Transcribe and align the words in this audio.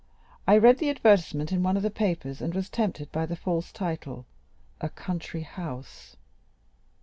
I 0.47 0.57
read 0.57 0.79
the 0.79 0.89
advertisement 0.89 1.51
in 1.51 1.61
one 1.61 1.77
of 1.77 1.83
the 1.83 1.91
papers, 1.91 2.41
and 2.41 2.55
was 2.55 2.69
tempted 2.71 3.11
by 3.11 3.27
the 3.27 3.35
false 3.35 3.71
title, 3.71 4.25
'a 4.79 4.89
country 4.89 5.43
house. 5.43 6.17